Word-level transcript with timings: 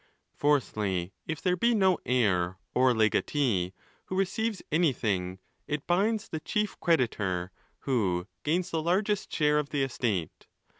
Fourthly, 0.35 1.13
if 1.27 1.43
there 1.43 1.55
be 1.55 1.75
no 1.75 1.99
heir 2.07 2.57
or 2.73 2.91
legatee 2.91 3.71
who 4.05 4.15
receives 4.17 4.63
anything, 4.71 5.37
it 5.67 5.85
binds 5.85 6.27
the 6.29 6.39
chief 6.39 6.75
creditor, 6.79 7.51
who 7.81 8.25
| 8.35 8.43
gains 8.43 8.71
the 8.71 8.81
largest 8.81 9.31
share 9.31 9.59
of 9.59 9.69
the 9.69 9.83
estate. 9.83 10.47